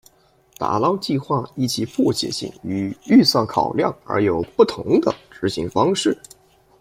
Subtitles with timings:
[0.57, 6.17] 打捞计画依其迫切性与预算考量而有不同的执行方式。